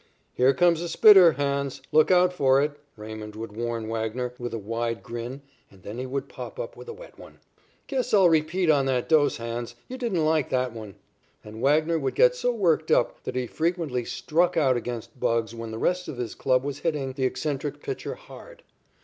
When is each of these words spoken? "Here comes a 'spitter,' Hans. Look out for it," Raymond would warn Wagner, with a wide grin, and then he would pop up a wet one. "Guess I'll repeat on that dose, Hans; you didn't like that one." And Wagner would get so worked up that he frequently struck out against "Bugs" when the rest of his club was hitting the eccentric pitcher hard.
"Here 0.33 0.51
comes 0.55 0.81
a 0.81 0.89
'spitter,' 0.89 1.33
Hans. 1.33 1.79
Look 1.91 2.09
out 2.09 2.33
for 2.33 2.59
it," 2.59 2.71
Raymond 2.97 3.35
would 3.35 3.51
warn 3.55 3.87
Wagner, 3.87 4.33
with 4.39 4.51
a 4.51 4.57
wide 4.57 5.03
grin, 5.03 5.43
and 5.69 5.83
then 5.83 5.99
he 5.99 6.07
would 6.07 6.27
pop 6.27 6.59
up 6.59 6.75
a 6.75 6.91
wet 6.91 7.19
one. 7.19 7.37
"Guess 7.85 8.11
I'll 8.11 8.27
repeat 8.27 8.67
on 8.71 8.87
that 8.87 9.07
dose, 9.07 9.37
Hans; 9.37 9.75
you 9.87 9.99
didn't 9.99 10.25
like 10.25 10.49
that 10.49 10.73
one." 10.73 10.95
And 11.43 11.61
Wagner 11.61 11.99
would 11.99 12.15
get 12.15 12.33
so 12.33 12.51
worked 12.51 12.89
up 12.89 13.23
that 13.25 13.35
he 13.35 13.45
frequently 13.45 14.03
struck 14.03 14.57
out 14.57 14.75
against 14.75 15.19
"Bugs" 15.19 15.53
when 15.53 15.69
the 15.69 15.77
rest 15.77 16.07
of 16.07 16.17
his 16.17 16.33
club 16.33 16.63
was 16.63 16.79
hitting 16.79 17.13
the 17.13 17.25
eccentric 17.25 17.83
pitcher 17.83 18.15
hard. 18.15 18.63